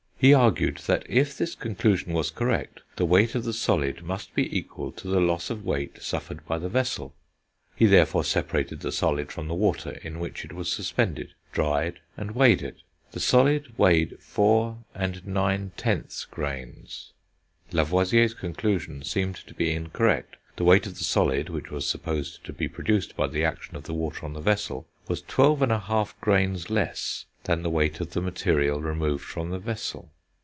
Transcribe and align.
He 0.21 0.35
argued 0.35 0.77
that 0.85 1.03
if 1.09 1.35
this 1.35 1.55
conclusion 1.55 2.13
was 2.13 2.29
correct, 2.29 2.81
the 2.95 3.05
weight 3.05 3.33
of 3.33 3.43
the 3.43 3.53
solid 3.53 4.03
must 4.03 4.35
be 4.35 4.55
equal 4.55 4.91
to 4.91 5.07
the 5.07 5.19
loss 5.19 5.49
of 5.49 5.65
weight 5.65 5.99
suffered 6.03 6.45
by 6.45 6.59
the 6.59 6.69
vessel; 6.69 7.15
he 7.75 7.87
therefore 7.87 8.23
separated 8.23 8.81
the 8.81 8.91
solid 8.91 9.31
from 9.31 9.47
the 9.47 9.55
water 9.55 9.99
in 10.03 10.19
which 10.19 10.45
it 10.45 10.53
was 10.53 10.71
suspended, 10.71 11.33
dried, 11.51 12.01
and 12.17 12.35
weighed 12.35 12.61
it. 12.61 12.83
The 13.13 13.19
solid 13.19 13.75
weighed 13.79 14.19
4 14.21 14.77
9/10 14.95 16.29
grains. 16.29 17.13
Lavoisier's 17.71 18.35
conclusion 18.35 19.01
seemed 19.03 19.37
to 19.37 19.55
be 19.55 19.73
incorrect; 19.73 20.35
the 20.55 20.63
weight 20.63 20.85
of 20.85 20.99
the 20.99 21.03
solid, 21.03 21.49
which 21.49 21.71
was 21.71 21.87
supposed 21.87 22.43
to 22.43 22.53
be 22.53 22.67
produced 22.67 23.15
by 23.15 23.25
the 23.25 23.43
action 23.43 23.75
of 23.75 23.85
the 23.85 23.93
water 23.95 24.23
on 24.27 24.33
the 24.33 24.39
vessel, 24.39 24.85
was 25.07 25.23
12 25.23 25.57
1/2 25.61 26.13
grains 26.21 26.69
less 26.69 27.25
than 27.45 27.63
the 27.63 27.69
weight 27.71 27.99
of 27.99 28.11
the 28.11 28.21
material 28.21 28.79
removed 28.83 29.25
from 29.25 29.49
the 29.49 29.57
vessel. 29.57 30.07